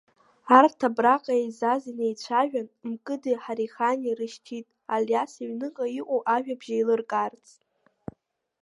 Арҭ, 0.57 0.79
абраҟа 0.87 1.35
еизаз, 1.41 1.81
инеицәажәан, 1.91 2.67
Мкыди 2.89 3.39
Ҳарихани 3.43 4.17
рышьҭит 4.17 4.65
Алиас 4.95 5.31
иҩныҟа, 5.43 5.85
иҟоу 5.99 6.21
ажәабжь 6.35 6.69
еилыркаарц… 6.75 7.45